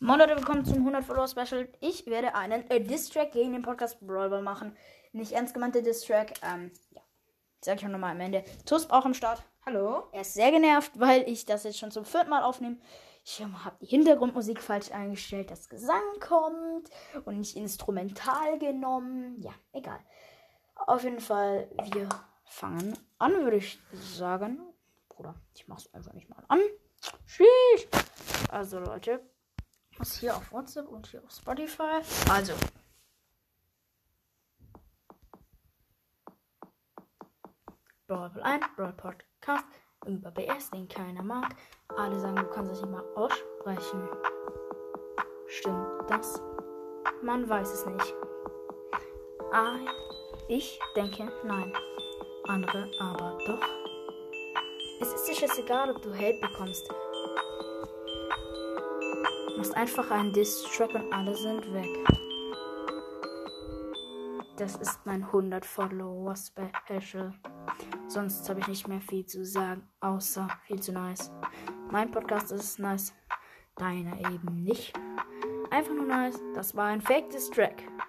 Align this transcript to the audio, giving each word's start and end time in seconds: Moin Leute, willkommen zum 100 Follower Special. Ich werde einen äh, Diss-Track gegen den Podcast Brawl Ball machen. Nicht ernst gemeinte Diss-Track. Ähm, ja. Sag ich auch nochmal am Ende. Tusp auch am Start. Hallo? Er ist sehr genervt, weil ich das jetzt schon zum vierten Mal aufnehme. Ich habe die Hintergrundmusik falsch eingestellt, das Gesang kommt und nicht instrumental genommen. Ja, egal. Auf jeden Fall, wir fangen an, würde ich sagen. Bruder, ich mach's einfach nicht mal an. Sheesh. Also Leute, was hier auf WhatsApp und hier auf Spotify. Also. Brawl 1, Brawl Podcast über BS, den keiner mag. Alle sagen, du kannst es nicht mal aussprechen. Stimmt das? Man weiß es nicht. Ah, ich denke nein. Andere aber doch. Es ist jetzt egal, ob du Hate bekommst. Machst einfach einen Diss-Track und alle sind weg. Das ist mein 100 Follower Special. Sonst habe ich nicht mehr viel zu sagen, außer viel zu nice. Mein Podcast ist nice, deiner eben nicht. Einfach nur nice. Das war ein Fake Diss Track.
Moin 0.00 0.20
Leute, 0.20 0.36
willkommen 0.36 0.64
zum 0.64 0.76
100 0.76 1.04
Follower 1.04 1.26
Special. 1.26 1.68
Ich 1.80 2.06
werde 2.06 2.36
einen 2.36 2.70
äh, 2.70 2.80
Diss-Track 2.80 3.32
gegen 3.32 3.52
den 3.52 3.62
Podcast 3.62 3.98
Brawl 4.00 4.30
Ball 4.30 4.42
machen. 4.42 4.76
Nicht 5.10 5.32
ernst 5.32 5.54
gemeinte 5.54 5.82
Diss-Track. 5.82 6.34
Ähm, 6.44 6.70
ja. 6.92 7.02
Sag 7.64 7.78
ich 7.78 7.84
auch 7.84 7.90
nochmal 7.90 8.12
am 8.12 8.20
Ende. 8.20 8.44
Tusp 8.64 8.92
auch 8.92 9.04
am 9.04 9.12
Start. 9.12 9.42
Hallo? 9.66 10.04
Er 10.12 10.20
ist 10.20 10.34
sehr 10.34 10.52
genervt, 10.52 10.92
weil 10.94 11.28
ich 11.28 11.46
das 11.46 11.64
jetzt 11.64 11.78
schon 11.78 11.90
zum 11.90 12.04
vierten 12.04 12.30
Mal 12.30 12.44
aufnehme. 12.44 12.76
Ich 13.24 13.40
habe 13.42 13.76
die 13.80 13.86
Hintergrundmusik 13.86 14.62
falsch 14.62 14.92
eingestellt, 14.92 15.50
das 15.50 15.68
Gesang 15.68 16.20
kommt 16.20 16.88
und 17.24 17.38
nicht 17.38 17.56
instrumental 17.56 18.56
genommen. 18.60 19.40
Ja, 19.40 19.52
egal. 19.72 19.98
Auf 20.76 21.02
jeden 21.02 21.18
Fall, 21.18 21.68
wir 21.90 22.08
fangen 22.44 22.96
an, 23.18 23.32
würde 23.42 23.56
ich 23.56 23.80
sagen. 23.94 24.60
Bruder, 25.08 25.34
ich 25.56 25.66
mach's 25.66 25.92
einfach 25.92 26.12
nicht 26.12 26.30
mal 26.30 26.44
an. 26.46 26.60
Sheesh. 27.26 27.88
Also 28.52 28.78
Leute, 28.78 29.20
was 29.98 30.16
hier 30.16 30.36
auf 30.36 30.52
WhatsApp 30.52 30.88
und 30.88 31.06
hier 31.06 31.22
auf 31.22 31.30
Spotify. 31.30 32.00
Also. 32.30 32.54
Brawl 38.06 38.30
1, 38.42 38.64
Brawl 38.76 38.92
Podcast 38.92 39.64
über 40.06 40.30
BS, 40.30 40.70
den 40.70 40.88
keiner 40.88 41.22
mag. 41.22 41.54
Alle 41.96 42.18
sagen, 42.20 42.36
du 42.36 42.46
kannst 42.46 42.72
es 42.72 42.80
nicht 42.80 42.90
mal 42.90 43.04
aussprechen. 43.14 44.08
Stimmt 45.48 46.08
das? 46.08 46.40
Man 47.22 47.48
weiß 47.48 47.70
es 47.70 47.86
nicht. 47.86 48.14
Ah, 49.52 49.78
ich 50.48 50.78
denke 50.94 51.30
nein. 51.44 51.72
Andere 52.46 52.90
aber 53.00 53.36
doch. 53.46 53.68
Es 55.00 55.12
ist 55.12 55.40
jetzt 55.40 55.58
egal, 55.58 55.90
ob 55.90 56.02
du 56.02 56.14
Hate 56.14 56.40
bekommst. 56.40 56.88
Machst 59.58 59.76
einfach 59.76 60.08
einen 60.12 60.32
Diss-Track 60.32 60.94
und 60.94 61.12
alle 61.12 61.34
sind 61.34 61.74
weg. 61.74 61.88
Das 64.56 64.76
ist 64.76 65.00
mein 65.04 65.24
100 65.24 65.66
Follower 65.66 66.36
Special. 66.36 67.34
Sonst 68.06 68.48
habe 68.48 68.60
ich 68.60 68.68
nicht 68.68 68.86
mehr 68.86 69.00
viel 69.00 69.26
zu 69.26 69.44
sagen, 69.44 69.82
außer 69.98 70.46
viel 70.68 70.80
zu 70.80 70.92
nice. 70.92 71.32
Mein 71.90 72.08
Podcast 72.12 72.52
ist 72.52 72.78
nice, 72.78 73.12
deiner 73.74 74.16
eben 74.30 74.62
nicht. 74.62 74.92
Einfach 75.70 75.92
nur 75.92 76.06
nice. 76.06 76.40
Das 76.54 76.76
war 76.76 76.86
ein 76.86 77.00
Fake 77.00 77.28
Diss 77.30 77.50
Track. 77.50 77.82